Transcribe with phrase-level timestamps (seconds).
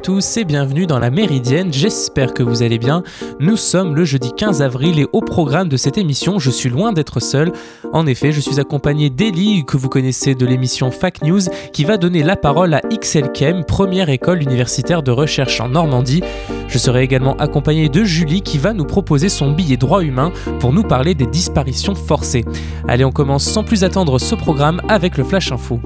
[0.00, 3.02] tous et bienvenue dans la Méridienne, j'espère que vous allez bien.
[3.38, 6.92] Nous sommes le jeudi 15 avril et au programme de cette émission, je suis loin
[6.92, 7.52] d'être seul.
[7.92, 11.42] En effet, je suis accompagné d'Elie, que vous connaissez de l'émission Fac News,
[11.74, 16.22] qui va donner la parole à XLChem, première école universitaire de recherche en Normandie.
[16.68, 20.72] Je serai également accompagné de Julie qui va nous proposer son billet droit humain pour
[20.72, 22.46] nous parler des disparitions forcées.
[22.88, 25.78] Allez, on commence sans plus attendre ce programme avec le Flash Info.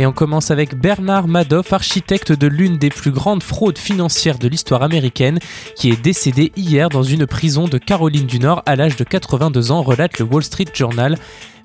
[0.00, 4.48] Et on commence avec Bernard Madoff, architecte de l'une des plus grandes fraudes financières de
[4.48, 5.38] l'histoire américaine,
[5.76, 9.72] qui est décédé hier dans une prison de Caroline du Nord à l'âge de 82
[9.72, 11.18] ans, relate le Wall Street Journal.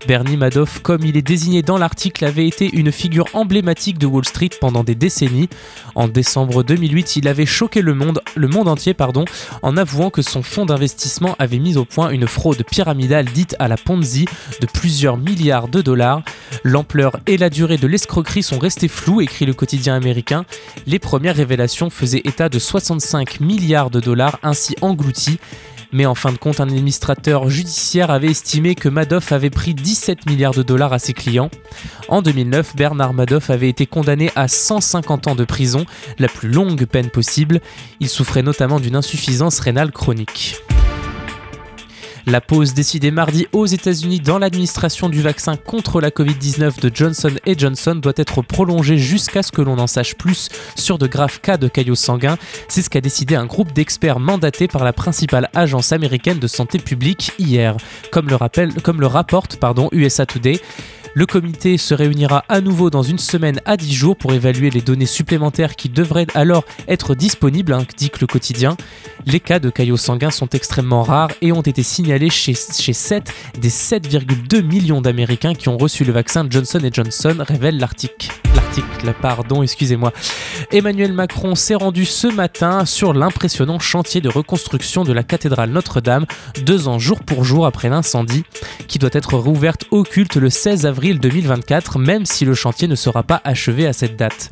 [0.08, 4.26] Bernie Madoff, comme il est désigné dans l'article, avait été une figure emblématique de Wall
[4.26, 5.50] Street pendant des décennies.
[5.96, 8.22] En décembre 2008, il avait choqué le monde,
[8.68, 8.96] entier
[9.62, 13.68] en avouant que son fonds d'investissement avait mis au point une fraude pyramidale dite à
[13.68, 14.26] la Ponzi
[14.62, 16.22] de plusieurs milliards de dollars.
[16.64, 20.46] L'ampleur et la durée de l'escroquerie sont restées floues, écrit le quotidien américain.
[20.88, 25.40] Les premières révélations faisaient état de 65 milliards de dollars ainsi engloutis.
[25.96, 30.26] Mais en fin de compte, un administrateur judiciaire avait estimé que Madoff avait pris 17
[30.26, 31.50] milliards de dollars à ses clients.
[32.10, 35.86] En 2009, Bernard Madoff avait été condamné à 150 ans de prison,
[36.20, 37.62] la plus longue peine possible.
[38.02, 40.58] Il souffrait notamment d'une insuffisance rénale chronique.
[42.28, 47.30] La pause décidée mardi aux États-Unis dans l'administration du vaccin contre la Covid-19 de Johnson
[47.56, 51.58] Johnson doit être prolongée jusqu'à ce que l'on en sache plus sur de graves cas
[51.58, 52.38] de caillots sanguins.
[52.68, 56.80] C'est ce qu'a décidé un groupe d'experts mandaté par la principale agence américaine de santé
[56.80, 57.78] publique hier,
[58.12, 60.60] comme le, comme le rapporte pardon, USA Today.
[61.18, 64.82] Le comité se réunira à nouveau dans une semaine à 10 jours pour évaluer les
[64.82, 68.76] données supplémentaires qui devraient alors être disponibles, indique le quotidien.
[69.26, 73.32] Les cas de caillots sanguins sont extrêmement rares et ont été signalés chez, chez 7
[73.62, 78.28] des 7,2 millions d'Américains qui ont reçu le vaccin Johnson Johnson, révèle l'article.
[78.54, 80.12] L'article, pardon, excusez-moi.
[80.72, 86.26] Emmanuel Macron s'est rendu ce matin sur l'impressionnant chantier de reconstruction de la cathédrale Notre-Dame,
[86.66, 88.44] deux ans jour pour jour après l'incendie,
[88.88, 92.96] qui doit être rouverte au culte le 16 avril 2024, même si le chantier ne
[92.96, 94.52] sera pas achevé à cette date.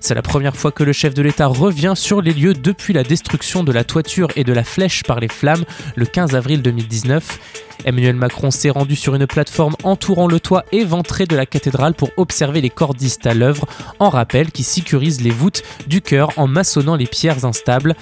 [0.00, 3.02] C'est la première fois que le chef de l'État revient sur les lieux depuis la
[3.02, 5.64] destruction de la toiture et de la flèche par les flammes
[5.96, 7.38] le 15 avril 2019.
[7.84, 12.10] Emmanuel Macron s'est rendu sur une plateforme entourant le toit éventré de la cathédrale pour
[12.16, 13.66] observer les cordistes à l'œuvre,
[13.98, 17.94] en rappel qui sécurisent les voûtes du chœur en maçonnant les pierres instables,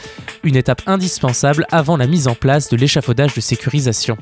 [0.43, 4.17] une étape indispensable avant la mise en place de l'échafaudage de sécurisation.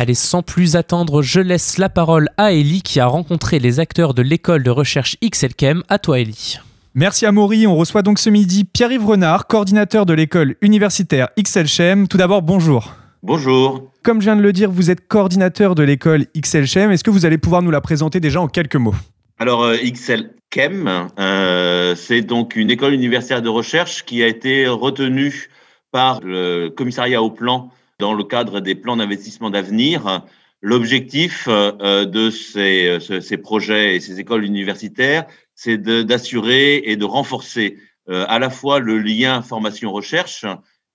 [0.00, 4.14] Allez, sans plus attendre, je laisse la parole à Ellie qui a rencontré les acteurs
[4.14, 5.82] de l'école de recherche XLChem.
[5.88, 6.60] À toi, Ellie.
[6.94, 7.66] Merci à Maury.
[7.66, 12.06] On reçoit donc ce midi Pierre-Yves Renard, coordinateur de l'école universitaire XLChem.
[12.06, 12.94] Tout d'abord, bonjour.
[13.24, 13.90] Bonjour.
[14.04, 16.92] Comme je viens de le dire, vous êtes coordinateur de l'école XLChem.
[16.92, 18.94] Est-ce que vous allez pouvoir nous la présenter déjà en quelques mots?
[19.40, 25.48] Alors, euh, XLChem, euh, c'est donc une école universitaire de recherche qui a été retenue
[25.90, 30.24] par le commissariat au plan dans le cadre des plans d'investissement d'avenir.
[30.60, 37.78] L'objectif euh, de ces, ces, projets et ces écoles universitaires, c'est d'assurer et de renforcer
[38.08, 40.46] euh, à la fois le lien formation-recherche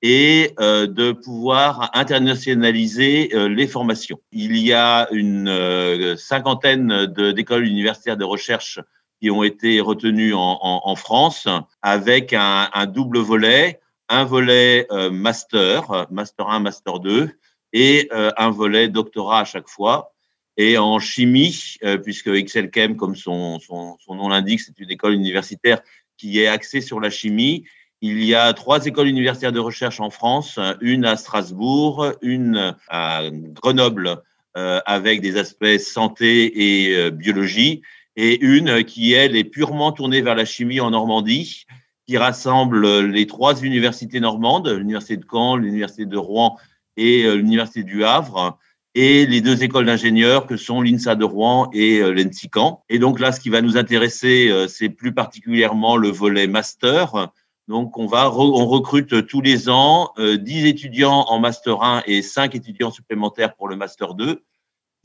[0.02, 4.20] et euh, de pouvoir internationaliser les formations.
[4.32, 8.80] Il y a une cinquantaine d'écoles universitaires de recherche
[9.22, 11.48] qui ont été retenues en, en, en France
[11.82, 17.30] avec un, un double volet un volet euh, master, master 1, master 2,
[17.74, 20.14] et euh, un volet doctorat à chaque fois.
[20.56, 25.14] Et en chimie, euh, puisque XLChem, comme son, son, son nom l'indique, c'est une école
[25.14, 25.82] universitaire
[26.18, 27.66] qui est axée sur la chimie.
[28.02, 33.24] Il y a trois écoles universitaires de recherche en France, une à Strasbourg, une à
[33.32, 34.22] Grenoble
[34.54, 37.82] avec des aspects santé et biologie,
[38.18, 41.66] et une qui, elle, est purement tournée vers la chimie en Normandie
[42.08, 46.58] qui rassemble les trois universités normandes, l'université de Caen, l'université de Rouen
[46.98, 48.58] et euh, l'université du Havre,
[48.96, 52.84] et les deux écoles d'ingénieurs que sont l'INSA de Rouen et euh, l'ENSICAN.
[52.90, 57.30] Et donc là, ce qui va nous intéresser, euh, c'est plus particulièrement le volet master.
[57.70, 62.56] Donc on va on recrute tous les ans 10 étudiants en master 1 et 5
[62.56, 64.44] étudiants supplémentaires pour le master 2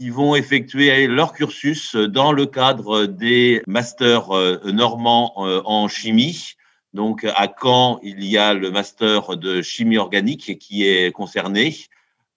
[0.01, 4.31] qui vont effectuer leur cursus dans le cadre des masters
[4.65, 6.57] normands en chimie
[6.95, 11.75] donc, à Caen, il y a le master de chimie organique qui est concerné.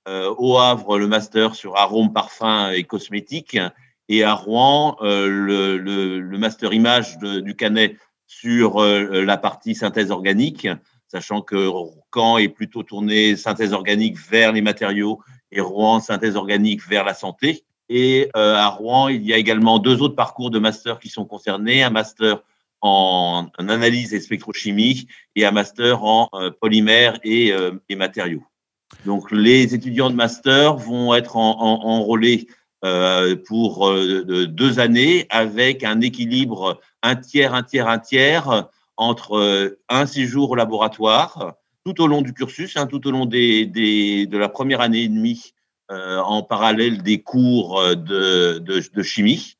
[0.08, 3.58] Euh, au Havre, le master sur arômes, parfums et cosmétiques.
[4.10, 7.96] Et à Rouen, euh, le, le, le, master image du Canet
[8.26, 10.68] sur euh, la partie synthèse organique.
[11.08, 11.70] sachant que
[12.14, 15.22] Caen est plutôt tourné synthèse organique vers les matériaux
[15.52, 17.64] et Rouen synthèse organique vers la santé.
[17.88, 21.84] Et à Rouen, il y a également deux autres parcours de master qui sont concernés,
[21.84, 22.42] un master
[22.82, 26.30] en, analyse et spectrochimie et un master en
[26.60, 27.54] polymères et,
[27.90, 28.44] et matériaux.
[29.06, 32.48] Donc, les étudiants de master vont être enrôlés
[32.84, 39.38] euh, pour euh, deux années avec un équilibre un tiers, un tiers, un tiers entre
[39.38, 41.54] euh, un séjour au laboratoire
[41.86, 45.04] tout au long du cursus, hein, tout au long des, des, de la première année
[45.04, 45.54] et demie
[45.90, 49.58] en parallèle des cours de, de, de, chimie.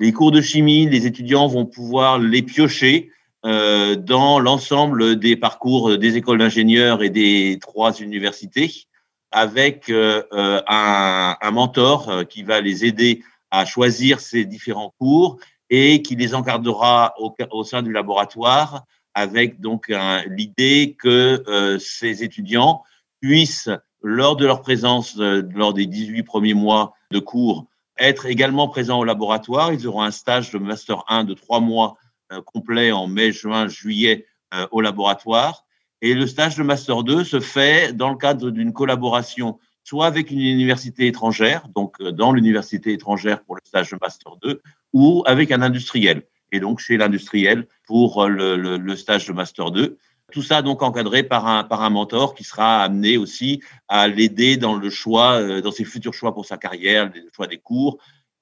[0.00, 3.10] Les cours de chimie, les étudiants vont pouvoir les piocher
[3.44, 8.86] euh, dans l'ensemble des parcours des écoles d'ingénieurs et des trois universités,
[9.30, 15.38] avec euh, euh un, mentor qui va les aider à choisir ces différents cours
[15.68, 19.92] et qui les encadrera au, sein du laboratoire, avec donc
[20.28, 22.82] l'idée que ces étudiants
[23.20, 23.68] puissent,
[24.00, 27.66] lors de leur présence, lors des 18 premiers mois de cours,
[28.00, 29.72] être également présents au laboratoire.
[29.72, 31.96] Ils auront un stage de Master 1 de trois mois
[32.32, 35.66] euh, complet en mai, juin, juillet euh, au laboratoire.
[36.02, 40.30] Et le stage de Master 2 se fait dans le cadre d'une collaboration soit avec
[40.30, 44.62] une université étrangère, donc euh, dans l'université étrangère pour le stage de Master 2,
[44.92, 49.70] ou avec un industriel, et donc chez l'industriel pour le, le, le, stage de Master
[49.70, 49.98] 2.
[50.30, 54.56] Tout ça donc encadré par un, par un mentor qui sera amené aussi à l'aider
[54.56, 57.98] dans le choix, dans ses futurs choix pour sa carrière, le choix des cours.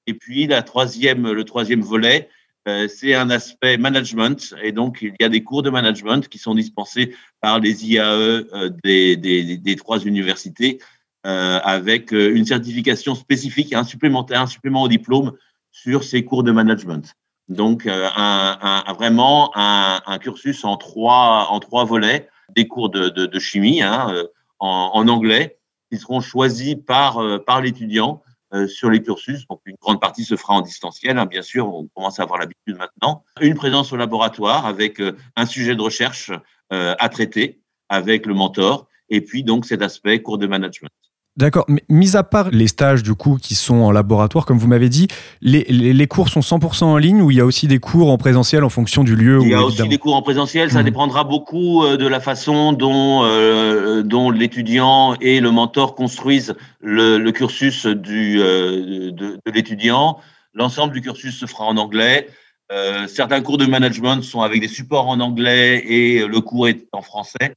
[0.07, 2.29] Et puis la troisième, le troisième volet,
[2.67, 6.37] euh, c'est un aspect management et donc il y a des cours de management qui
[6.37, 10.79] sont dispensés par les IAE euh, des, des, trois universités
[11.25, 15.33] euh, avec une certification spécifique, un supplémentaire, un supplément au diplôme
[15.71, 17.15] sur ces cours de management.
[17.49, 23.81] Donc un, un, vraiment un, cursus en trois, en trois volets, des cours de, chimie
[23.81, 24.13] hein,
[24.59, 25.57] en, en, anglais
[25.91, 29.45] qui seront choisis par, par l'étudiant euh, sur les cursus.
[29.47, 32.39] Donc, une grande partie se fera en distanciel, hein, bien sûr, on commence à avoir
[32.39, 33.23] l'habitude maintenant.
[33.41, 36.31] Une présence au laboratoire avec euh, un sujet de recherche
[36.73, 40.89] euh, à traiter avec le mentor, et puis donc cet aspect cours de management.
[41.39, 41.63] D'accord.
[41.69, 44.89] Mais mis à part les stages du coup qui sont en laboratoire, comme vous m'avez
[44.89, 45.07] dit,
[45.41, 48.11] les, les, les, cours sont 100% en ligne ou il y a aussi des cours
[48.11, 50.69] en présentiel en fonction du lieu Il y a aussi des cours en présentiel.
[50.69, 50.83] Ça mmh.
[50.83, 57.17] dépendra beaucoup euh, de la façon dont, euh, dont l'étudiant et le mentor construisent le,
[57.17, 60.19] le cursus du, euh, de, de l'étudiant.
[60.53, 62.27] L'ensemble du cursus se fera en anglais.
[62.71, 66.85] Euh, certains cours de management sont avec des supports en anglais et le cours est
[66.91, 67.55] en français.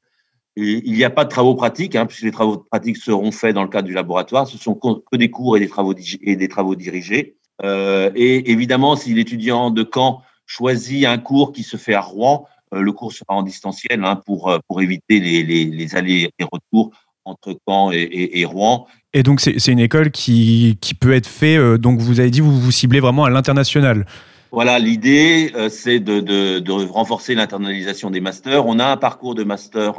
[0.56, 3.54] Et il n'y a pas de travaux pratiques, hein, puisque les travaux pratiques seront faits
[3.54, 4.46] dans le cadre du laboratoire.
[4.46, 7.36] Ce sont que des cours et des travaux, et des travaux dirigés.
[7.64, 12.46] Euh, et évidemment, si l'étudiant de Caen choisit un cours qui se fait à Rouen,
[12.74, 16.30] euh, le cours sera en distanciel hein, pour, euh, pour éviter les, les, les allers
[16.38, 16.90] et retours
[17.24, 18.86] entre Caen et, et, et Rouen.
[19.12, 22.40] Et donc, c'est une école qui, qui peut être faite, euh, donc vous avez dit,
[22.40, 24.06] vous vous ciblez vraiment à l'international.
[24.50, 28.66] Voilà, l'idée, c'est de, de, de, renforcer l'internalisation des masters.
[28.66, 29.94] On a un parcours de master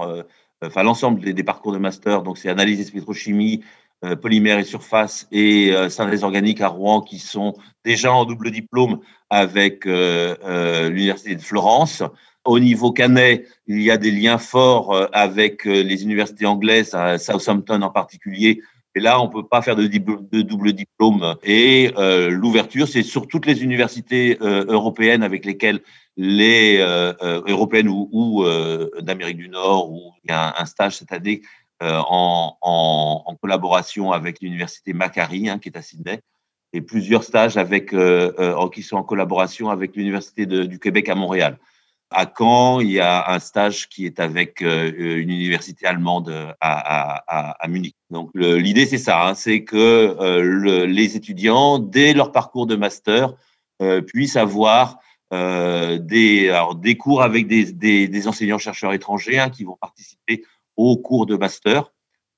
[0.84, 3.62] l'ensemble des, parcours de master, donc c'est analyse et spectrochimie,
[4.04, 7.56] euh, polymère et surface et euh, synthèse organique à Rouen qui sont
[7.86, 12.04] déjà en double diplôme avec euh, l'université de Florence.
[12.44, 17.82] Au niveau canet, il y a des liens forts avec les universités anglaises, à Southampton
[17.82, 18.62] en particulier.
[18.96, 21.36] Et là, on peut pas faire de, double diplôme.
[21.44, 21.92] Et
[22.30, 25.82] l'ouverture, c'est sur toutes les universités européennes avec lesquelles
[26.18, 30.66] les euh, euh, européennes ou, ou euh, d'Amérique du Nord, où il y a un,
[30.66, 31.42] stage cette année
[31.82, 36.20] euh, en, en, en, collaboration avec l'université Macquarie, hein, qui est à Sydney,
[36.72, 41.58] et plusieurs stages avec, euh, qui sont en collaboration avec l'université du Québec à Montréal.
[42.14, 46.30] À Caen, il y a un stage qui est avec une université allemande
[46.62, 47.96] à, à, à Munich.
[48.10, 53.34] Donc l'idée c'est ça, hein, c'est que le, les étudiants, dès leur parcours de master,
[54.06, 55.00] puissent avoir
[55.34, 60.44] euh, des, alors, des cours avec des, des, des enseignants-chercheurs étrangers hein, qui vont participer
[60.78, 61.92] aux cours de master,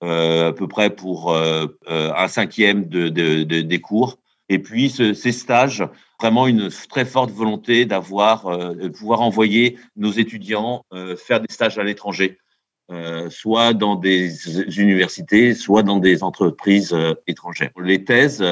[0.03, 4.17] euh, à peu près pour euh, euh un cinquième de, de, de, des cours.
[4.49, 5.83] Et puis ce, ces stages,
[6.19, 11.51] vraiment une très forte volonté d'avoir, euh, de pouvoir envoyer nos étudiants euh, faire des
[11.51, 12.37] stages à l'étranger,
[13.29, 17.71] soit dans des universités, soit dans des entreprises étrangères.
[17.81, 18.43] Les thèses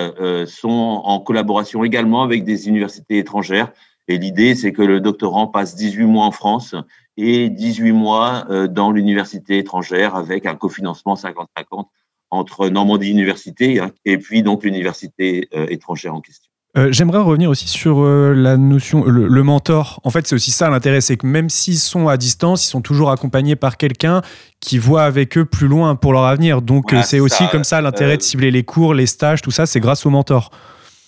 [0.48, 3.72] sont en collaboration également avec des universités étrangères
[4.08, 6.76] et l'idée, c'est que le doctorant passe 18 mois en France
[7.16, 11.86] et 18 mois euh, dans l'université étrangère avec un cofinancement 50-50
[12.34, 16.50] entre Normandie Université hein, et puis donc l'université euh, étrangère en question.
[16.76, 20.02] Euh, j'aimerais revenir aussi sur euh, la notion, le, mentor.
[20.04, 22.82] En fait, c'est aussi ça l'intérêt, c'est que même s'ils sont à distance, ils sont
[22.82, 24.24] toujours accompagnés par quelqu'un
[24.60, 26.64] qui voit avec eux plus loin pour leur avenir.
[26.64, 29.80] Donc, c'est aussi comme ça l'intérêt de cibler les cours, les stages, tout ça, c'est
[29.80, 30.50] grâce au mentor.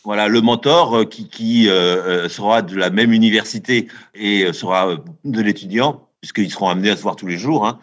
[0.03, 6.51] Voilà, le mentor qui, qui sera de la même université et sera de l'étudiant, puisqu'ils
[6.51, 7.65] seront amenés à se voir tous les jours.
[7.65, 7.79] Hein.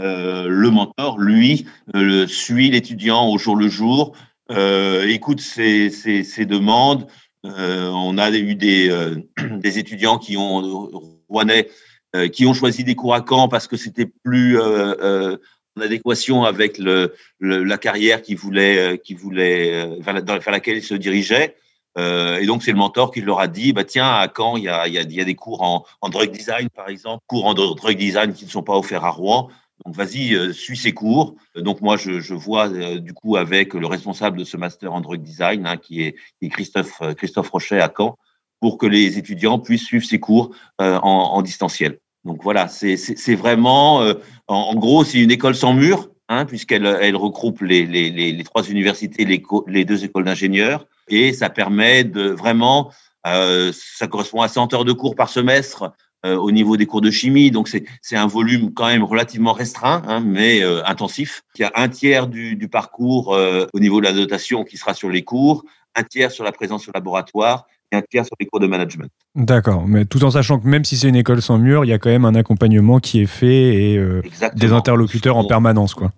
[0.00, 1.66] Le mentor, lui,
[2.26, 4.14] suit l'étudiant au jour le jour,
[4.50, 5.90] euh, écoute ces,
[6.46, 7.06] demandes.
[7.44, 9.16] Euh, on a eu des, euh,
[9.64, 10.90] étudiants qui ont
[11.28, 11.68] rouennais,
[12.32, 15.36] qui ont choisi des cours à Caen parce que c'était plus en
[15.80, 18.98] adéquation avec la carrière qu'ils voulaient,
[20.00, 21.54] vers, laquelle ils se dirigeaient.
[21.98, 24.68] et donc, c'est le mentor qui leur a dit, bah, tiens, à Caen, il y
[25.20, 28.50] a des cours en, en, drug design, par exemple, cours en drug design qui ne
[28.50, 29.50] sont pas offerts à Rouen.
[29.84, 31.36] Donc vas-y, euh, suis ses cours.
[31.56, 35.22] Donc moi, je, vois euh, du coup avec le responsable de ce master en drug
[35.22, 36.16] design, hein, qui, est,
[36.50, 38.18] Christophe, euh, Christophe Rochet à Caen,
[38.60, 42.00] pour que les étudiants puissent suivre ses cours en, en, distanciel.
[42.24, 44.02] Donc voilà, c'est vraiment,
[44.48, 49.40] en, gros, c'est une école sans mur, hein, puisqu'elle elle regroupe les, trois universités, les,
[49.68, 52.90] les deux écoles d'ingénieurs, et ça permet de vraiment,
[53.24, 55.88] ça correspond à 100 heures de cours par semestre, euh,
[56.24, 57.50] au niveau des cours de chimie.
[57.50, 61.42] Donc, c'est un volume quand même relativement restreint, hein, mais euh, intensif.
[61.56, 64.76] Il y a un tiers du, du parcours euh, au niveau de la dotation qui
[64.76, 68.36] sera sur les cours, un tiers sur la présence au laboratoire et un tiers sur
[68.40, 69.10] les cours de management.
[69.34, 71.92] D'accord, mais tout en sachant que même si c'est une école sans mur, il y
[71.92, 74.00] a quand même un accompagnement qui est fait et
[74.54, 75.94] des interlocuteurs en permanence.
[75.94, 76.12] Quoi.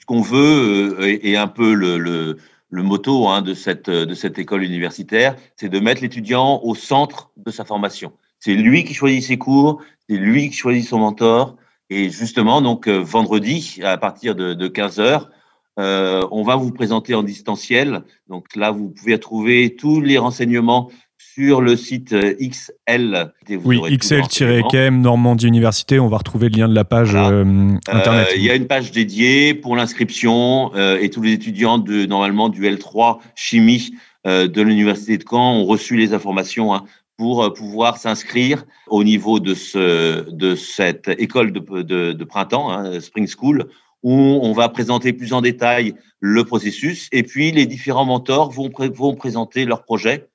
[0.00, 2.38] Ce qu'on veut, et un peu le, le
[2.72, 7.30] le motto hein, de, cette, de cette école universitaire, c'est de mettre l'étudiant au centre
[7.36, 8.12] de sa formation.
[8.44, 11.56] C'est lui qui choisit ses cours, c'est lui qui choisit son mentor.
[11.90, 15.30] Et justement, donc euh, vendredi, à partir de, 15 heures,
[15.78, 18.02] euh, on va vous présenter en distanciel.
[18.28, 23.32] Donc là, vous pouvez trouver tous les renseignements sur le site euh, XL.
[23.64, 26.00] oui, XL-KM Normandie Université.
[26.00, 28.28] On va retrouver le lien de la page internet.
[28.34, 32.62] Il y a une page dédiée pour l'inscription et tous les étudiants de normalement du
[32.64, 33.94] L3 chimie
[34.24, 36.84] de l'université de Caen ont reçu les informations hein,
[37.22, 43.00] pour euh, pouvoir s'inscrire au niveau de, ce, de cette école de, de, printemps, hein,
[43.00, 43.68] Spring School,
[44.02, 44.12] où
[44.42, 49.14] on va présenter plus en détail le processus et puis les différents mentors vont, vont
[49.14, 50.30] présenter leur projet.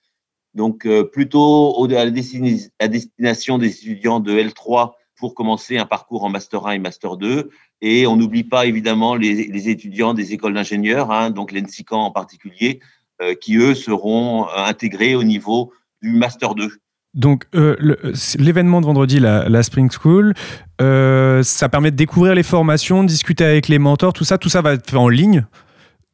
[0.53, 2.10] Donc, euh, plutôt à la,
[2.88, 7.50] destination des étudiants de L3 pour commencer un parcours en Master 1 et Master 2.
[7.82, 12.12] Et on n'oublie pas évidemment les, les étudiants des écoles d'ingénieurs, hein, donc l'ENSICAN en
[12.12, 12.79] particulier,
[13.22, 16.70] euh, qui eux seront intégrés au niveau du Master 2.
[17.13, 17.75] Donc euh,
[18.38, 20.34] l'événement de vendredi, la, Spring School,
[20.82, 24.50] euh, ça permet de découvrir les formations, de discuter avec les mentors, tout ça, tout
[24.50, 25.46] ça va être fait en ligne.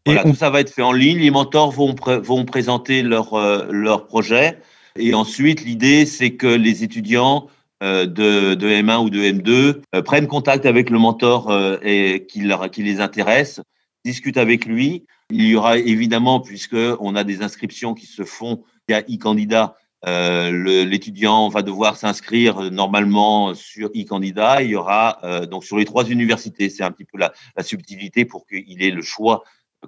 [0.05, 1.19] Et Tout ça va être fait en ligne.
[1.19, 4.59] Les mentors vont, vont présenter leur, euh, leur projet.
[4.97, 7.47] Et ensuite, l'idée, c'est que les étudiants
[7.81, 12.81] de, de, M1 ou de M2 prennent contact avec le mentor et qui, leur, qui
[12.81, 13.59] les intéresse,
[14.05, 15.05] discutent avec lui.
[15.29, 19.75] Il y aura évidemment, puisqu'on a des inscriptions qui se font via e-candidat,
[20.05, 24.61] euh, l'étudiant va devoir s'inscrire normalement sur e-candidat.
[24.61, 27.31] Il y aura euh, donc sur les trois universités, c'est un petit peu la,
[27.63, 29.43] subtilité pour qu'il ait le choix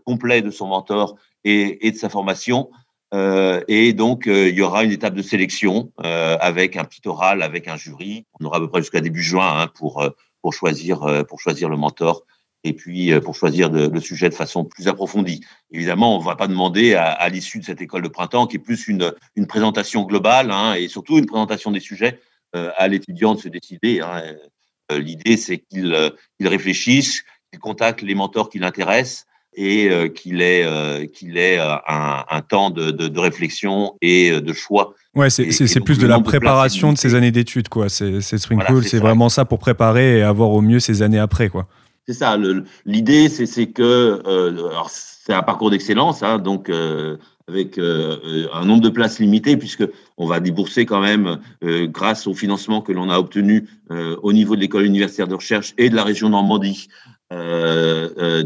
[0.06, 2.70] complet de son mentor et, de sa formation.
[3.14, 7.08] Euh, et donc, euh, il y aura une étape de sélection euh, avec un petit
[7.08, 8.26] oral, avec un jury.
[8.40, 10.06] On aura à peu près jusqu'à début juin hein, pour,
[10.42, 12.26] pour, choisir, pour choisir le mentor
[12.66, 15.42] et puis euh, pour choisir le sujet de façon plus approfondie.
[15.72, 18.60] Évidemment, on ne va pas demander à, l'issue de cette école de printemps, qui est
[18.60, 22.20] plus une, une présentation globale hein, et surtout une présentation des sujets,
[22.56, 24.02] euh, à l'étudiant de se décider.
[24.02, 24.22] Hein.
[24.92, 25.96] Euh, l'idée, c'est qu'il
[26.42, 29.26] réfléchisse, qu'il contacte les mentors qui l'intéressent
[29.58, 34.94] et qu'il ait, qu'il ait un, un temps de, de, réflexion et de choix.
[35.16, 37.88] Ouais, c'est plus de la préparation de, ces années d'études, quoi.
[37.88, 41.68] C'est Spring c'est vraiment ça pour préparer et avoir au mieux ces années après, quoi.
[42.08, 42.38] C'est ça.
[42.86, 48.84] L'idée, c'est que euh, c'est un parcours d'excellence, hein, donc euh, avec euh, un nombre
[48.84, 49.84] de places limité, puisque
[50.18, 54.62] on va débourser quand même, grâce au financement que l'on a obtenu au niveau de
[54.62, 56.90] l'école universitaire de recherche et de la région Normandie,
[57.32, 58.46] des,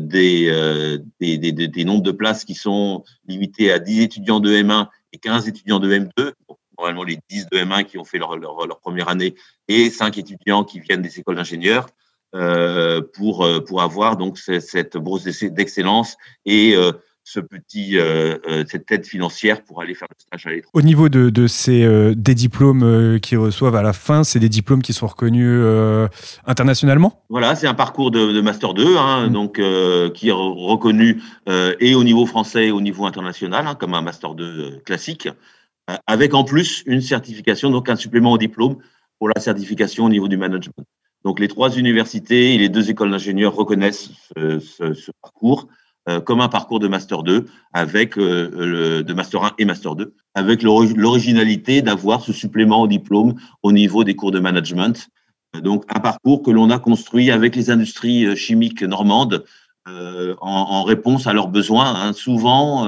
[1.20, 5.18] des, des, des, nombres de places qui sont limités à 10 étudiants de M1 et
[5.18, 6.32] 15 étudiants de M2.
[6.78, 9.36] normalement, les 10 de M1 qui ont fait leur, leur, leur première année
[9.68, 11.88] et 5 étudiants qui viennent des écoles d'ingénieurs.
[12.36, 16.92] Euh, pour, euh, pour avoir donc cette bourse d'excellence et euh,
[17.24, 17.98] ce petit,
[18.68, 20.72] cette aide financière pour aller faire le stage à l'étranger.
[20.74, 24.82] Au niveau de, de ces, des diplômes qu'ils reçoivent à la fin, c'est des diplômes
[24.82, 25.64] qui sont reconnus
[26.48, 27.24] internationalement?
[27.30, 29.32] Voilà, c'est un parcours de, de Master 2, hein, mmh.
[29.32, 29.62] donc,
[30.16, 34.34] qui est reconnu et au niveau français et au niveau international, hein, comme un Master
[34.34, 35.30] 2 classique.
[36.08, 38.78] avec en plus une certification, donc un supplément au diplôme
[39.20, 40.84] pour la certification au niveau du management.
[41.24, 45.68] Donc les trois universités et les deux écoles d'ingénieurs reconnaissent ce, parcours
[46.08, 49.96] euh, comme un parcours de master 2 avec euh, le, de master 1 et master
[49.96, 55.10] 2 avec l'originalité d'avoir ce supplément au diplôme au niveau des cours de management.
[55.62, 59.44] Donc un parcours que l'on a construit avec les industries euh, chimiques normandes
[59.86, 61.96] en, en, réponse à leurs besoins.
[61.96, 62.14] Hein.
[62.14, 62.88] Souvent,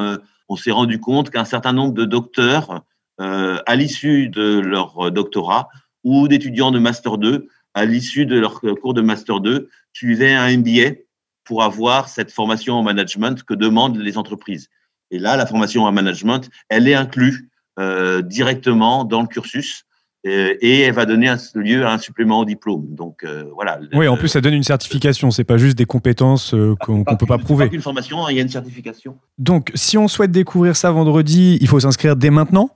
[0.49, 2.83] on s'est rendu compte qu'un certain nombre de docteurs,
[3.17, 5.69] à l'issue de leur doctorat,
[6.03, 10.57] ou d'étudiants de master 2 à l'issue de leur cours de Master 2, suivaient un
[10.57, 10.95] MBA
[11.43, 14.69] pour avoir cette formation en management que demandent les entreprises.
[15.11, 17.49] Et là, la formation en management, elle est inclue
[17.79, 19.85] euh, directement dans le cursus
[20.27, 22.85] euh, et elle va donner lieu à un supplément au diplôme.
[22.95, 23.79] Donc euh, voilà.
[23.93, 25.31] Oui, en plus, ça donne une certification.
[25.31, 27.67] C'est pas juste des compétences qu'on ne peut pas prouver.
[27.67, 29.17] Pas une formation, il y a une certification.
[29.37, 32.69] Donc, si on souhaite découvrir ça vendredi, il faut s'inscrire dès maintenant?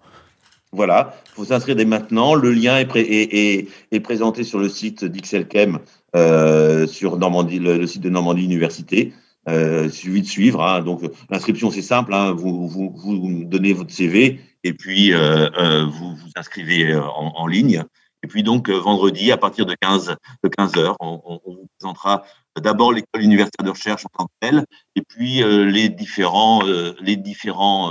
[0.75, 2.35] Voilà, il faut s'inscrire dès maintenant.
[2.35, 5.79] Le lien est, présenté sur le site d'Ixelchem,
[6.15, 9.13] euh, sur le, site de Normandie Université.
[9.47, 10.63] Euh, suivi de suivre.
[10.63, 10.81] Hein.
[10.81, 12.13] Donc l'inscription c'est simple.
[12.13, 12.31] Hein.
[12.31, 17.83] Vous, vous, donnez votre CV et puis euh, euh, vous vous inscrivez en, ligne.
[18.23, 22.23] Et puis donc vendredi à partir de 15 de 15 heures, on, vous présentera
[22.59, 24.65] d'abord l'école universitaire de recherche en tant que telle,
[24.95, 26.63] et puis les différents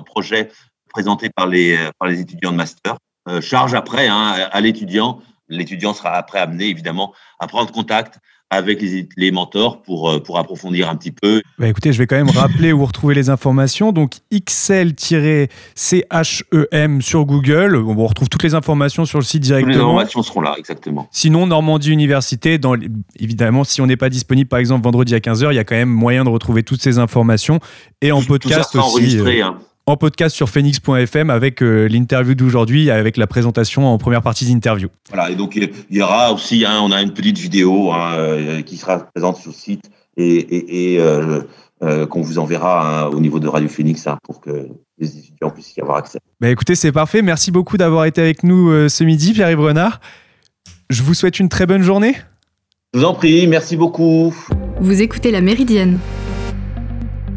[0.03, 0.50] projets
[0.95, 2.97] présenté par les, par les étudiants de master.
[3.29, 5.21] Euh, charge après hein, à l'étudiant.
[5.49, 8.19] L'étudiant sera après amené évidemment à prendre contact
[8.51, 11.43] avec les, les mentors pour, euh, pour approfondir un petit peu.
[11.59, 13.93] Bah écoutez, je vais quand même rappeler où retrouver les informations.
[13.93, 15.49] Donc XL-CHEM
[17.01, 17.77] sur Google.
[17.77, 19.73] On retrouve toutes les informations sur le site directement.
[19.73, 21.09] Toutes les informations seront là, exactement.
[21.11, 22.76] Sinon, Normandie Université, dans,
[23.19, 25.76] évidemment, si on n'est pas disponible par exemple vendredi à 15h, il y a quand
[25.76, 27.59] même moyen de retrouver toutes ces informations.
[28.02, 28.97] Et en podcast tout ça aussi.
[28.97, 33.99] Enregistré, euh, hein en podcast sur phoenix.fm avec euh, l'interview d'aujourd'hui, avec la présentation en
[33.99, 34.88] première partie d'interview.
[35.10, 38.62] Voilà, et donc il y aura aussi, hein, on a une petite vidéo hein, euh,
[38.62, 39.84] qui sera présente sur le site
[40.16, 41.42] et, euh,
[42.06, 44.68] qu'on vous enverra hein, au niveau de Radio Phoenix pour que
[44.99, 46.18] les étudiants puissent y avoir accès.
[46.40, 47.20] Bah écoutez, c'est parfait.
[47.20, 50.00] Merci beaucoup d'avoir été avec nous ce midi, Pierre-Yves Renard.
[50.88, 52.16] Je vous souhaite une très bonne journée.
[52.94, 54.34] Je vous en prie, merci beaucoup.
[54.80, 55.99] Vous écoutez La Méridienne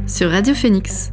[0.06, 1.12] sur Radio Phoenix.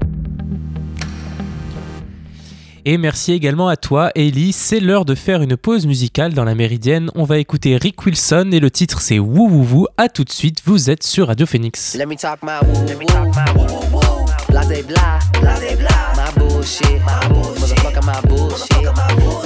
[2.86, 4.52] Et merci également à toi, Ellie.
[4.52, 7.10] C'est l'heure de faire une pause musicale dans la Méridienne.
[7.14, 9.86] On va écouter Rick Wilson et le titre c'est Wou Wou Wou.
[9.96, 11.96] A tout de suite, vous êtes sur Radio Phoenix.
[11.98, 14.26] Let me talk my woo Let me talk my woo woo woo.
[14.50, 16.12] Blase blah, blase blah.
[16.14, 17.78] My bullshit, my bullshit.
[17.78, 18.68] Motherfucker my bullshit.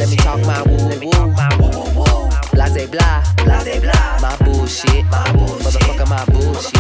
[0.01, 2.29] Let me talk my woo woo woo.
[2.53, 4.19] Blase blah, blase blah.
[4.21, 5.63] My bullshit, my bullshit.
[5.63, 6.75] Motherfucker my bullshit.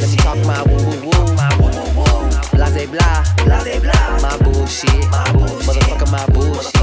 [0.00, 1.32] Let me talk my woo woo
[1.96, 2.28] woo.
[2.52, 4.20] Blase blah, blase blah.
[4.20, 5.47] My bullshit, my bullshit.
[6.10, 6.74] My bullshit.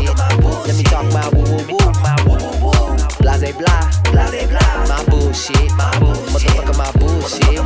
[0.67, 1.85] Let me talk my woo woo woo.
[3.36, 4.88] Blase blah, blah.
[4.88, 6.48] My bullshit, my bullshit.
[6.56, 7.60] Motherfucker, my bullshit.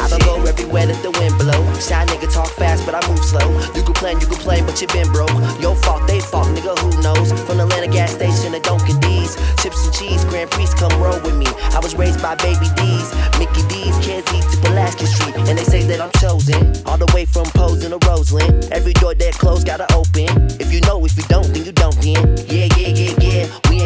[0.00, 1.60] I don't go everywhere that the wind blow.
[1.76, 3.44] Shy nigga talk fast, but I move slow.
[3.76, 5.28] You can plan, you can play, but you been broke.
[5.60, 6.72] Your fault, they fault, nigga.
[6.78, 7.32] Who knows?
[7.44, 11.20] From the Atlanta gas station to Dunkin' D's, chips and cheese, Grand Prix, come roll
[11.20, 11.46] with me.
[11.76, 15.64] I was raised by Baby D's, Mickey D's, kids eat to Pulaski Street, and they
[15.64, 16.72] say that I'm chosen.
[16.86, 18.72] All the way from Posing to Roseland.
[18.72, 20.32] Every door that closed gotta open.
[20.56, 22.24] If you know, if you don't, then you don't then.
[22.48, 22.99] Yeah, yeah, yeah,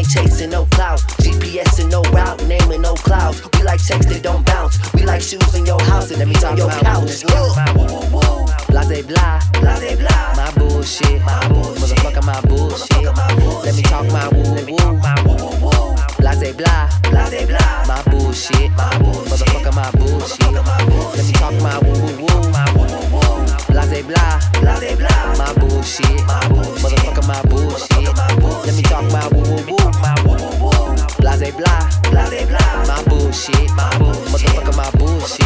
[0.04, 1.00] ain't chasing no clout.
[1.22, 3.42] GPS and no route, naming no clouds.
[3.54, 4.78] We like checks that don't bounce.
[4.94, 7.22] We like shoes in your house and every time your couch.
[8.68, 10.34] Blase blah, blase blah.
[10.36, 11.98] My bullshit, my bullshit.
[11.98, 13.64] Motherfucker, my bullshit.
[13.64, 15.00] Let me talk my woo woo.
[16.18, 17.84] Blase blah, blase blah.
[17.86, 19.30] My bullshit, my bullshit.
[19.30, 20.52] Motherfucker, my bullshit.
[21.16, 22.23] Let me talk my woo woo.
[23.74, 25.34] Blase blah, blase blah.
[25.36, 26.80] My bullshit, my bullshit.
[26.80, 28.06] Motherfucker, my bullshit.
[28.66, 29.80] Let me talk my woo woo.
[31.18, 32.86] Blase blah, blase blah.
[32.86, 34.48] My bullshit, my bullshit.
[34.48, 35.44] Motherfucker, my bullshit.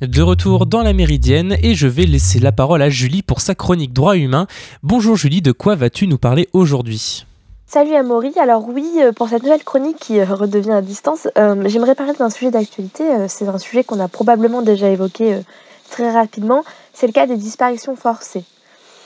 [0.00, 3.56] De retour dans la Méridienne et je vais laisser la parole à Julie pour sa
[3.56, 4.46] chronique droit humain.
[4.84, 7.26] Bonjour Julie, de quoi vas-tu nous parler aujourd'hui?
[7.70, 11.64] Salut Amaury, alors oui, euh, pour cette nouvelle chronique qui euh, redevient à distance, euh,
[11.66, 15.42] j'aimerais parler d'un sujet d'actualité, c'est un sujet qu'on a probablement déjà évoqué
[15.90, 18.44] très rapidement, c'est le cas des disparitions forcées.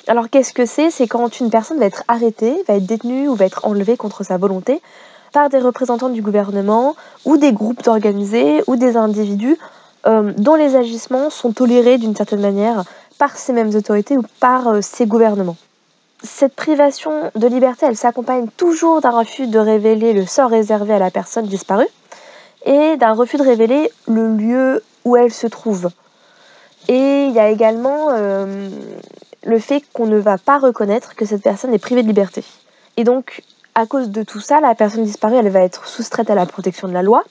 [0.07, 0.93] Alors qu'est-ce que c'est?
[0.93, 4.23] C'est quand une personne va être arrêtée, va être détenue ou va être enlevée contre
[4.23, 4.81] sa volonté
[5.33, 6.95] par des représentants du gouvernement
[7.25, 9.59] ou des groupes organisés ou des individus
[10.05, 12.85] dont les agissements sont tolérés d'une certaine manière
[13.19, 15.57] par ces mêmes autorités ou par ces gouvernements.
[16.23, 20.99] Cette privation de liberté, elle s'accompagne toujours d'un refus de révéler le sort réservé à
[20.99, 21.89] la personne disparue
[22.65, 25.91] et d'un refus de révéler le lieu où elle se trouve.
[26.89, 31.75] Et il y a également le fait qu'on ne va pas reconnaître que cette personne
[31.75, 32.45] est privée de liberté.
[32.97, 33.43] Et donc,
[33.75, 36.89] à cause de tout ça, la personne disparue, elle va être soustraite à la protection
[36.89, 37.25] de la loi.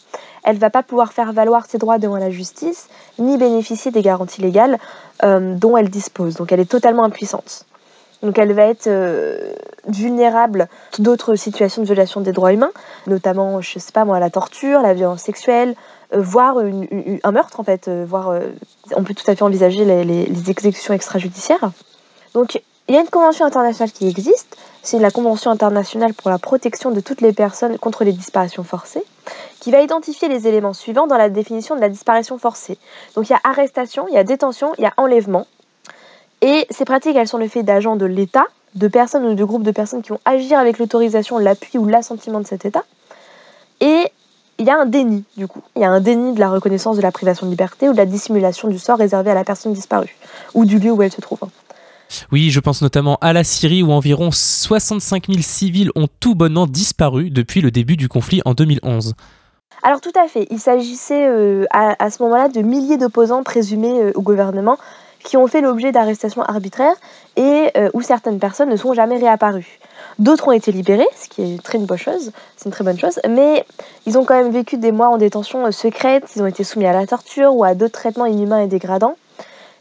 [0.43, 4.41] Elle va pas pouvoir faire valoir ses droits devant la justice, ni bénéficier des garanties
[4.41, 4.80] légales
[5.23, 6.36] euh, dont elle dispose.
[6.36, 7.65] Donc elle est totalement impuissante.
[8.23, 9.53] Donc elle va être euh,
[9.88, 12.71] vulnérable à d'autres situations de violation des droits humains,
[13.07, 15.75] notamment, je sais pas moi, la torture, la violence sexuelle,
[16.13, 18.34] euh, voire un meurtre en fait, voire
[18.95, 21.71] on peut tout à fait envisager les, les exécutions extrajudiciaires.
[22.34, 26.39] Donc il y a une convention internationale qui existe, c'est la Convention internationale pour la
[26.39, 29.03] protection de toutes les personnes contre les disparitions forcées,
[29.60, 32.77] qui va identifier les éléments suivants dans la définition de la disparition forcée.
[33.15, 35.45] Donc il y a arrestation, il y a détention, il y a enlèvement.
[36.41, 39.63] Et ces pratiques, elles sont le fait d'agents de l'État, de personnes ou de groupes
[39.63, 42.84] de personnes qui vont agir avec l'autorisation, l'appui ou l'assentiment de cet État.
[43.80, 44.06] Et
[44.58, 45.62] il y a un déni, du coup.
[45.75, 47.97] Il y a un déni de la reconnaissance de la privation de liberté ou de
[47.97, 50.15] la dissimulation du sort réservé à la personne disparue,
[50.54, 51.39] ou du lieu où elle se trouve.
[52.32, 56.67] Oui, je pense notamment à la Syrie où environ 65 000 civils ont tout bonnement
[56.67, 59.15] disparu depuis le début du conflit en 2011.
[59.84, 64.12] Alors tout à fait, il s'agissait euh, à, ce moment-là de milliers d'opposants présumés euh,
[64.13, 64.77] au gouvernement
[65.23, 66.95] qui ont fait l'objet d'arrestations arbitraires
[67.36, 69.79] et euh, où certaines personnes ne sont jamais réapparues.
[70.19, 72.99] D'autres ont été libérés, ce qui est très une bonne chose, c'est une très bonne
[72.99, 73.65] chose, mais
[74.05, 76.93] ils ont quand même vécu des mois en détention secrète, ils ont été soumis à
[76.93, 79.15] la torture ou à d'autres traitements inhumains et dégradants.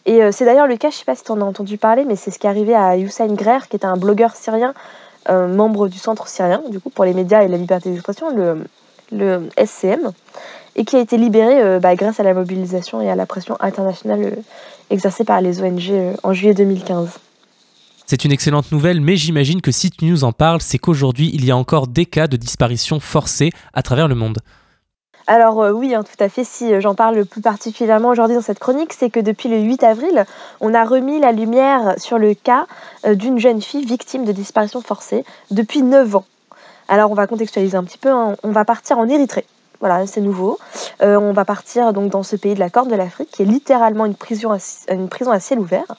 [0.06, 2.04] Et euh, c'est d'ailleurs le cas, je sais pas si tu en as entendu parler,
[2.04, 4.74] mais c'est ce qui est arrivé à Hussein Grer, qui est un blogueur syrien,
[5.28, 9.48] euh, membre du Centre syrien, du coup, pour les médias et la liberté d'expression, le,
[9.56, 10.12] SCM,
[10.76, 13.56] et qui a été libéré euh, bah, grâce à la mobilisation et à la pression
[13.60, 14.38] internationale
[14.90, 17.18] exercée par les ONG en juillet 2015.
[18.06, 21.44] C'est une excellente nouvelle, mais j'imagine que si tu nous en parles, c'est qu'aujourd'hui, il
[21.44, 24.38] y a encore des cas de disparition forcée à travers le monde.
[25.28, 28.42] Alors euh, oui, hein, tout à fait, si euh, j'en parle plus particulièrement aujourd'hui dans
[28.42, 30.24] cette chronique, c'est que depuis le 8 avril,
[30.60, 32.66] on a remis la lumière sur le cas
[33.06, 36.24] euh, d'une jeune fille victime de disparition forcée depuis 9 ans.
[36.88, 38.34] Alors on va contextualiser un petit peu, hein.
[38.42, 39.46] on va partir en Érythrée.
[39.80, 40.58] Voilà, c'est nouveau.
[41.00, 44.04] on va partir donc dans ce pays de la Corne de l'Afrique, qui est littéralement
[44.04, 45.96] une prison à, ciel ouvert,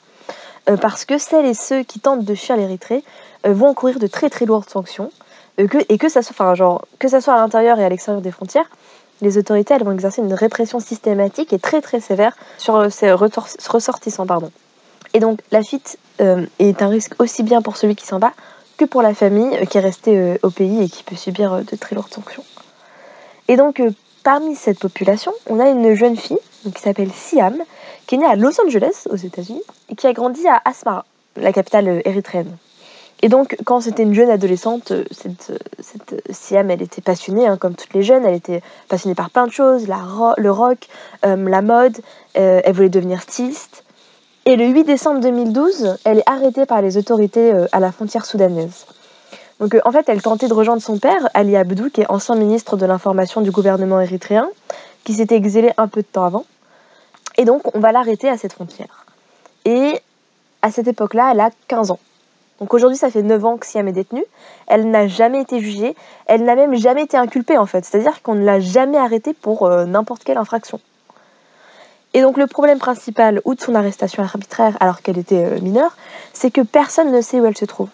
[0.80, 3.02] parce que celles et ceux qui tentent de fuir l'Érythrée
[3.44, 5.10] vont encourir de très très lourdes sanctions,
[5.58, 8.70] et que ça soit, à l'intérieur et à l'extérieur des frontières,
[9.22, 14.26] les autorités vont exercer une répression systématique et très très sévère sur euh, ces ressortissants.
[15.14, 18.32] Et donc la fuite euh, est un risque aussi bien pour celui qui s'en va
[18.76, 21.76] que pour la famille euh, qui est restée au pays et qui peut subir de
[21.76, 22.44] très lourdes sanctions.
[23.48, 23.82] Et donc
[24.22, 26.38] parmi cette population, on a une jeune fille
[26.74, 27.56] qui s'appelle Siam,
[28.06, 31.04] qui est née à Los Angeles aux États-Unis et qui a grandi à Asmara,
[31.36, 32.56] la capitale érythréenne.
[33.24, 35.58] Et donc, quand c'était une jeune adolescente, euh, cette, euh,
[36.12, 38.24] euh, Siam, elle était passionnée, hein, comme toutes les jeunes.
[38.24, 40.88] Elle était passionnée par plein de choses, le rock,
[41.22, 41.98] la mode.
[42.34, 43.84] elle voulait devenir styliste.
[44.44, 48.86] Et le 8 décembre 2012, elle est arrêtée par les autorités à la frontière soudanaise.
[49.62, 52.76] Donc, en fait, elle tentait de rejoindre son père, Ali Abdou, qui est ancien ministre
[52.76, 54.50] de l'information du gouvernement érythréen,
[55.04, 56.44] qui s'était exilé un peu de temps avant.
[57.38, 59.06] Et donc, on va l'arrêter à cette frontière.
[59.64, 60.00] Et
[60.62, 62.00] à cette époque-là, elle a 15 ans.
[62.58, 64.24] Donc aujourd'hui, ça fait 9 ans que Siam est détenue.
[64.66, 65.94] Elle n'a jamais été jugée.
[66.26, 67.84] Elle n'a même jamais été inculpée en fait.
[67.84, 70.80] C'est-à-dire qu'on ne l'a jamais arrêtée pour euh, n'importe quelle infraction.
[72.14, 75.96] Et donc le problème principal, outre son arrestation arbitraire alors qu'elle était euh, mineure,
[76.32, 77.88] c'est que personne ne sait où elle se trouve.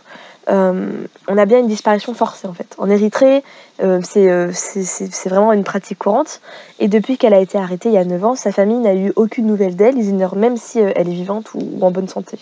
[0.49, 0.91] Euh,
[1.29, 2.75] on a bien une disparition forcée en fait.
[2.79, 3.43] En Érythrée,
[3.79, 6.41] c'est vraiment une pratique courante.
[6.79, 9.13] Et depuis qu'elle a été arrêtée il y a 9 ans, sa famille n'a eu
[9.17, 9.99] aucune nouvelle d'elle.
[9.99, 12.39] Ils ignorent même si elle est vivante ou en bonne santé.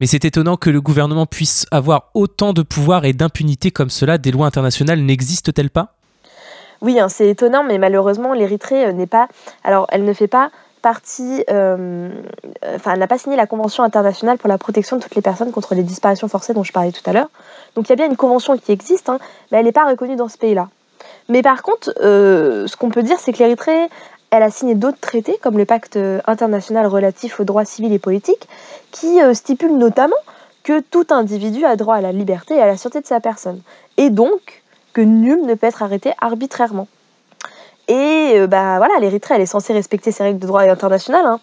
[0.00, 4.18] Mais c'est étonnant que le gouvernement puisse avoir autant de pouvoir et d'impunité comme cela.
[4.18, 5.94] Des lois internationales n'existent-elles pas?
[6.82, 9.28] Oui, hein, c'est étonnant, mais malheureusement, l'Érythrée euh, n'est pas.
[9.64, 10.50] Alors, elle ne fait pas
[11.50, 12.10] Euh,
[12.74, 15.52] enfin, elle n'a pas signé la Convention internationale pour la protection de toutes les personnes
[15.52, 17.30] contre les disparitions forcées dont je parlais tout à l'heure.
[17.74, 19.18] Donc, il y a bien une convention qui existe, hein,
[19.50, 20.68] mais elle n'est pas reconnue dans ce pays-là.
[21.28, 23.88] Mais par contre, euh, ce qu'on peut dire, c'est que l'Érythrée
[24.30, 28.48] elle a signé d'autres traités, comme le pacte international relatif aux droits civils et politiques,
[28.90, 30.16] qui euh, stipule notamment
[30.62, 33.60] que tout individu a droit à la liberté et à la sûreté de sa personne,
[33.96, 36.88] et donc que nul ne peut être arrêté arbitrairement.
[37.88, 41.40] Et euh, bah voilà, l'Érythrée, elle est censée respecter ces règles de droit international, hein,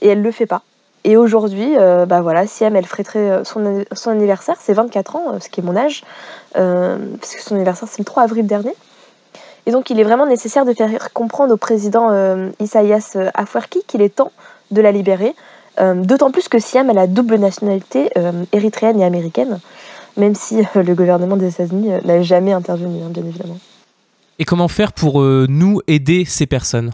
[0.00, 0.62] et elle ne le fait pas.
[1.04, 5.48] Et aujourd'hui, euh, bah voilà, Siam, elle fêterait son, son anniversaire, c'est 24 ans, ce
[5.50, 6.02] qui est mon âge,
[6.54, 8.74] parce que son anniversaire c'est le 3 avril dernier.
[9.66, 14.02] Et donc il est vraiment nécessaire de faire comprendre au président euh, Isaias Afwerki qu'il
[14.02, 14.32] est temps
[14.70, 15.34] de la libérer,
[15.80, 19.60] euh, d'autant plus que Siam a la double nationalité euh, érythréenne et américaine,
[20.16, 23.56] même si le gouvernement des États-Unis n'a jamais intervenu, hein, bien évidemment.
[24.38, 26.92] Et comment faire pour nous aider ces personnes?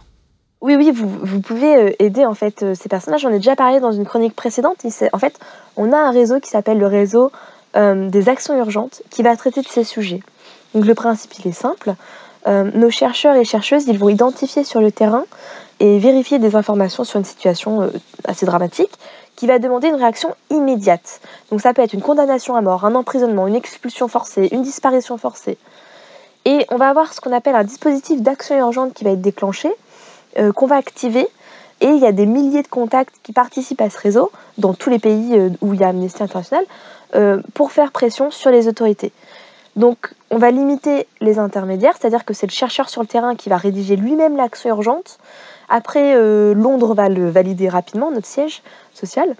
[0.60, 3.22] Oui, oui, vous, pouvez aider en fait ces personnages.
[3.22, 4.84] J'en ai déjà parlé dans une chronique précédente.
[5.12, 5.38] En fait,
[5.76, 7.32] on a un réseau qui s'appelle le réseau
[7.74, 10.20] des actions urgentes qui va traiter de ces sujets.
[10.74, 11.94] Donc le principe, il est simple.
[12.46, 15.24] nos chercheurs et chercheuses, ils vont identifier sur le terrain
[15.78, 17.90] et vérifier des informations sur une situation
[18.24, 18.92] assez dramatique
[19.40, 21.22] qui va demander une réaction immédiate.
[21.50, 25.16] Donc ça peut être une condamnation à mort, un emprisonnement, une expulsion forcée, une disparition
[25.16, 25.56] forcée.
[26.44, 29.70] Et on va avoir ce qu'on appelle un dispositif d'action urgente qui va être déclenché,
[30.38, 31.28] euh, qu'on va activer.
[31.80, 34.90] Et il y a des milliers de contacts qui participent à ce réseau, dans tous
[34.90, 36.64] les pays euh, où il y a Amnesty International,
[37.14, 39.12] euh, pour faire pression sur les autorités.
[39.76, 43.48] Donc on va limiter les intermédiaires, c'est-à-dire que c'est le chercheur sur le terrain qui
[43.48, 45.18] va rédiger lui-même l'action urgente,
[45.72, 46.16] après,
[46.52, 48.60] Londres va le valider rapidement, notre siège
[48.92, 49.36] social.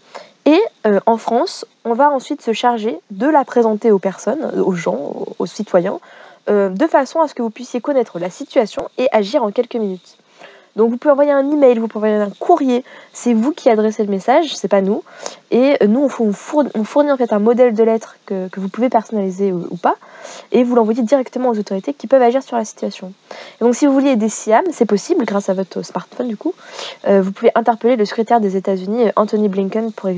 [0.47, 0.61] Et
[1.05, 5.47] en France, on va ensuite se charger de la présenter aux personnes, aux gens, aux,
[5.47, 5.99] citoyens,
[6.49, 9.77] euh, de façon à ce que vous puissiez connaître la situation et agir en quelques
[9.77, 10.17] minutes.
[10.77, 14.05] Donc vous pouvez envoyer un email, vous pouvez envoyer un courrier, c'est vous qui adressez
[14.05, 15.03] le message, c'est pas nous.
[15.51, 19.77] Et nous, on fournit, en fait un modèle de lettre que, vous pouvez personnaliser ou,
[19.77, 19.97] pas,
[20.53, 23.13] et vous l'envoyez directement aux autorités qui peuvent agir sur la situation.
[23.61, 26.55] Et donc si vous vouliez aider Siam, c'est possible grâce à votre smartphone du coup.
[27.09, 30.09] Euh, vous pouvez interpeller le secrétaire des États-Unis, Anthony Blinken, pour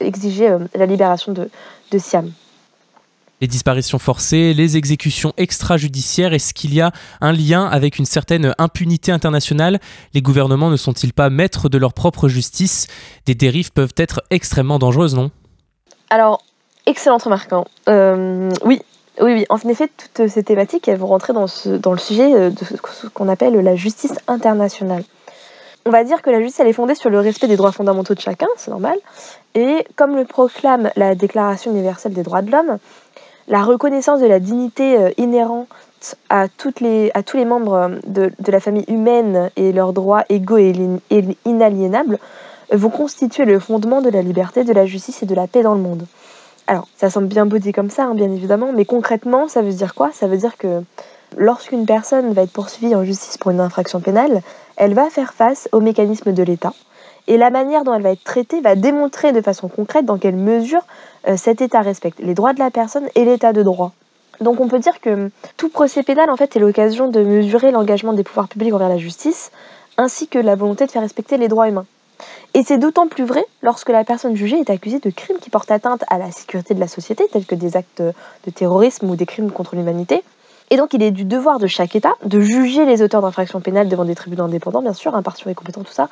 [0.00, 1.48] exiger euh, la libération de,
[1.90, 2.30] de Siam
[3.42, 8.54] les disparitions forcées, les exécutions extrajudiciaires Est-ce qu'il y a un lien avec une certaine
[8.56, 9.80] impunité internationale?
[10.14, 12.86] Les gouvernements ne sont-ils pas maîtres de leur propre justice?
[13.26, 15.32] Des dérives peuvent être extrêmement dangereuses, non?
[16.08, 16.40] Alors,
[16.86, 17.52] excellente remarque.
[17.52, 17.64] Hein.
[17.88, 18.80] Euh, oui,
[19.20, 21.46] oui, oui, en effet, toutes ces thématiques elles vont rentrer dans,
[21.80, 25.02] dans le sujet euh, de ce qu'on appelle la justice internationale.
[25.84, 28.14] On va dire que la justice elle est fondée sur le respect des droits fondamentaux
[28.14, 28.96] de chacun, c'est normal.
[29.56, 32.78] Et comme le proclame la Déclaration universelle des droits de l'homme,
[33.48, 35.68] la reconnaissance de la dignité euh, inhérente
[36.28, 40.74] à, tous les membres euh, de, de la famille humaine et leurs droits égaux et,
[41.44, 42.18] inaliénables
[42.72, 45.62] euh, vont constituer le fondement de la liberté, de la justice et de la paix
[45.62, 46.06] dans le monde.
[46.66, 49.72] Alors, ça semble bien beau dit comme ça, hein, bien évidemment, mais concrètement, ça veut
[49.72, 50.10] dire quoi?
[50.12, 50.82] Ça veut dire que
[51.36, 54.42] lorsqu'une personne va être poursuivie en justice pour une infraction pénale,
[54.76, 56.72] elle va faire face aux mécanismes de l'État.
[57.28, 60.36] Et la manière dont elle va être traitée va démontrer de façon concrète dans quelle
[60.36, 60.82] mesure
[61.28, 63.92] euh, cet État respecte les droits de la personne et l'État de droit.
[64.40, 68.12] Donc on peut dire que tout procès pénal en fait est l'occasion de mesurer l'engagement
[68.12, 69.52] des pouvoirs publics envers la justice,
[69.98, 71.86] ainsi que la volonté de faire respecter les droits humains.
[72.54, 75.70] Et c'est d'autant plus vrai lorsque la personne jugée est accusée de crimes qui portent
[75.70, 79.26] atteinte à la sécurité de la société, tels que des actes de terrorisme ou des
[79.26, 80.22] crimes contre l'humanité.
[80.70, 83.88] Et donc il est du devoir de chaque État de juger les auteurs d'infractions pénales
[83.88, 86.08] devant des tribunaux indépendants, bien sûr, impartiaux et compétents, tout ça,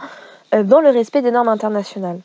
[0.53, 2.21] dans le respect des normes internationales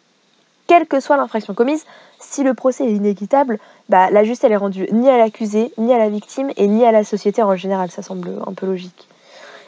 [0.68, 1.86] quelle que soit l'infraction commise,
[2.20, 3.60] si le procès est inéquitable,
[3.90, 6.86] bah, la justice elle est rendue ni à l'accusé, ni à la victime, et ni
[6.86, 7.92] à la société en général.
[7.92, 9.08] Ça semble un peu logique.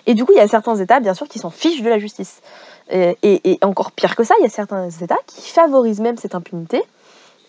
[0.05, 1.99] Et du coup, il y a certains États, bien sûr, qui s'en fichent de la
[1.99, 2.41] justice.
[2.89, 6.81] Et, encore pire que ça, il y a certains États qui favorisent même cette impunité.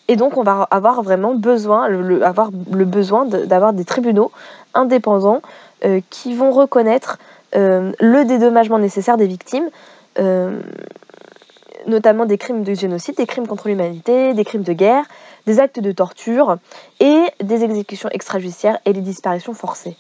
[0.09, 1.85] Et donc, on va avoir vraiment besoin,
[2.23, 4.33] avoir le besoin d'avoir des tribunaux
[4.75, 5.40] indépendants
[5.85, 7.18] euh, qui vont reconnaître
[7.55, 9.68] euh, le dédommagement nécessaire des victimes.
[10.18, 10.61] Euh,
[11.87, 15.04] notamment des crimes de génocide, des crimes contre l'humanité, des crimes de guerre,
[15.46, 16.59] des actes de torture
[17.00, 19.96] et des exécutions extrajudiciaires et les disparitions forcées.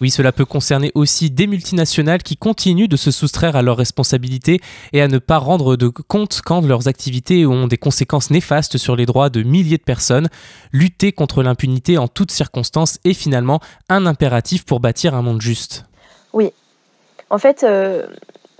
[0.00, 4.60] Oui, cela peut concerner aussi des multinationales qui continuent de se soustraire à leurs responsabilités
[4.92, 8.96] et à ne pas rendre de compte quand leurs activités ont des conséquences néfastes sur
[8.96, 10.28] les droits de milliers de personnes.
[10.72, 15.84] Lutter contre l'impunité en toutes circonstances est finalement un impératif pour bâtir un monde juste.
[16.32, 16.52] Oui.
[17.30, 18.06] En fait, euh,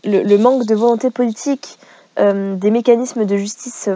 [0.04, 1.78] le, manque de volonté politique
[2.18, 3.88] euh, des mécanismes de justice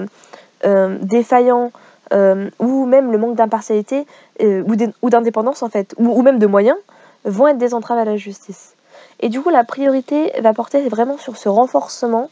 [0.64, 1.70] euh, défaillants
[2.12, 4.06] euh, ou même le manque d'impartialité
[4.40, 6.76] ou d'indépendance en fait, ou, même de moyens,
[7.24, 8.74] vont être des entraves à la justice.
[9.20, 12.30] Et du coup, la priorité va porter vraiment sur ce renforcement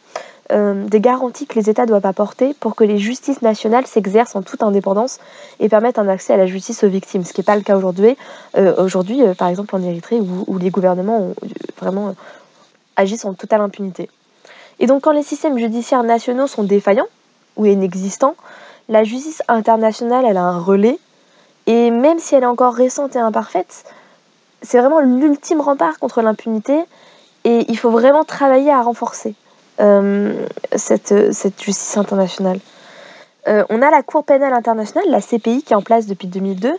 [0.49, 4.63] des garanties que les États doivent apporter pour que les justices nationales s'exercent en toute
[4.63, 5.19] indépendance
[5.59, 7.77] et permettent un accès à la justice aux victimes, ce qui n'est pas le cas
[7.77, 8.17] aujourd'hui.
[9.37, 11.33] par exemple en Érythrée, où, où les gouvernements
[11.81, 12.15] vraiment
[12.97, 14.09] agissent en totale impunité.
[14.79, 17.09] Et donc quand les systèmes judiciaires nationaux sont défaillants
[17.57, 18.37] ou inexistants,
[18.89, 20.99] la justice internationale, elle a un relais.
[21.67, 23.85] Et même si elle est encore récente et imparfaite,
[24.63, 26.85] c'est vraiment l'ultime rempart contre l'impunité.
[27.45, 29.35] Et il faut vraiment travailler à renforcer
[29.81, 31.15] euh, cette,
[31.63, 32.61] justice internationale.
[33.49, 36.75] Euh, on a la Cour pénale internationale, la CPI, qui est en place depuis 2002,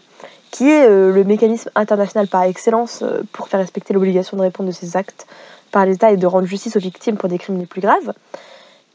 [0.52, 4.74] qui est euh, le mécanisme international par excellence pour faire respecter l'obligation de répondre de
[4.74, 5.28] ces actes
[5.72, 8.14] par l'État et de rendre justice aux victimes pour des crimes les plus graves.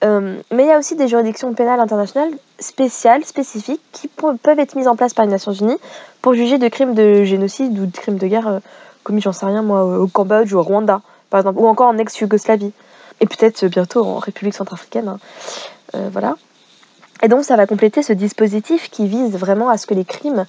[0.04, 4.74] Euh, mais il y a aussi des juridictions pénales internationales spéciales, spécifiques, qui peuvent être
[4.74, 5.76] mises en place par les Nations Unies
[6.22, 8.58] pour juger de crimes de génocide ou de crimes de guerre euh,
[9.04, 11.98] commis, j'en sais rien moi, au Cambodge ou au Rwanda, par exemple, ou encore en
[11.98, 12.72] ex-Yougoslavie.
[13.20, 15.08] et peut-être bientôt en République centrafricaine.
[15.08, 15.18] Hein.
[16.10, 16.36] voilà.
[17.22, 20.44] Et donc ça va compléter ce dispositif qui vise vraiment à ce que les crimes,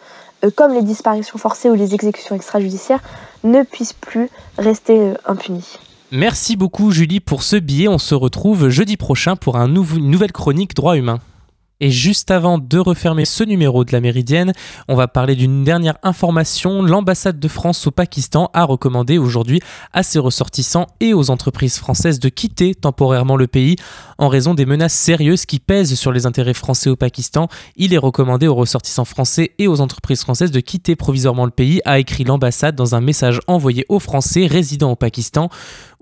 [0.55, 3.01] comme les disparitions forcées ou les exécutions extrajudiciaires,
[3.43, 5.77] ne puissent plus rester impunis.
[6.15, 7.87] Merci beaucoup Julie pour ce billet.
[7.87, 11.19] On se retrouve jeudi prochain pour un une nouvelle chronique droit humain.
[11.79, 14.53] Et juste avant de refermer ce numéro de la Méridienne,
[14.87, 16.81] on va parler d'une dernière information.
[16.81, 19.59] L'ambassade de France au Pakistan a recommandé aujourd'hui
[19.91, 23.75] à ses ressortissants et aux entreprises françaises de quitter temporairement le pays
[24.17, 27.49] en raison des menaces sérieuses qui pèsent sur les intérêts français au Pakistan.
[27.75, 31.81] Il est recommandé aux ressortissants français et aux entreprises françaises de quitter provisoirement le pays,
[31.83, 35.49] a écrit l'ambassade dans un message envoyé aux Français résidant au Pakistan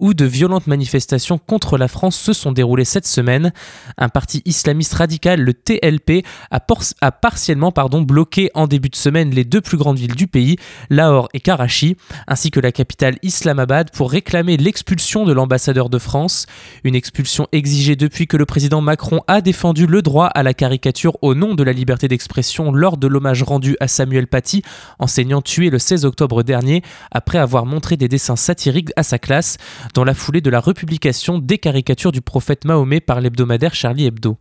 [0.01, 3.53] où de violentes manifestations contre la France se sont déroulées cette semaine.
[3.97, 9.45] Un parti islamiste radical, le TLP, a, partiellement pardon, bloqué en début de semaine les
[9.45, 10.57] deux plus grandes villes du pays,
[10.89, 11.95] Lahore et Karachi,
[12.27, 16.47] ainsi que la capitale Islamabad, pour réclamer l'expulsion de l'ambassadeur de France.
[16.83, 21.17] Une expulsion exigée depuis que le président Macron a défendu le droit à la caricature
[21.21, 24.63] au nom de la liberté d'expression lors de l'hommage rendu à Samuel Paty,
[24.97, 29.57] enseignant tué le 16 octobre dernier, après avoir montré des dessins satiriques à sa classe
[29.93, 34.38] dans la foulée de la republication des caricatures du prophète Mahomet par l'hebdomadaire Charlie Hebdo.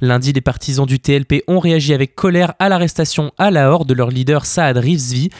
[0.00, 4.10] Lundi, les partisans du TLP ont réagi avec colère à l'arrestation à Lahore de leur
[4.10, 5.30] leader Saad Rizvi,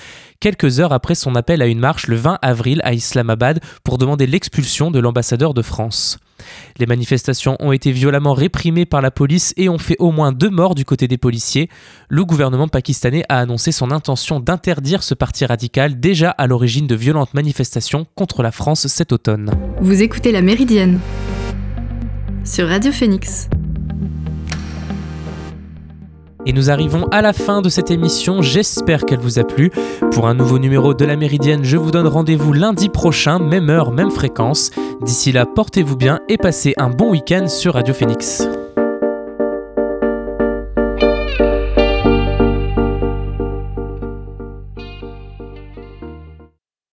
[0.40, 4.26] quelques heures après son appel à une marche le 20 avril à Islamabad pour demander
[4.26, 6.18] l'expulsion de l'ambassadeur de France.
[6.78, 10.50] Les manifestations ont été violemment réprimées par la police et ont fait au moins deux
[10.50, 11.68] morts du côté des policiers.
[12.08, 16.94] Le gouvernement pakistanais a annoncé son intention d'interdire ce parti radical déjà à l'origine de
[16.94, 19.50] violentes manifestations contre la France cet automne.
[19.80, 21.00] Vous écoutez La Méridienne
[22.44, 23.48] sur Radio Phoenix.
[26.46, 29.70] Et nous arrivons à la fin de cette émission, j'espère qu'elle vous a plu.
[30.12, 33.92] Pour un nouveau numéro de la Méridienne, je vous donne rendez-vous lundi prochain, même heure,
[33.92, 34.70] même fréquence.
[35.00, 38.46] D'ici là, portez-vous bien et passez un bon week-end sur Radio Phoenix.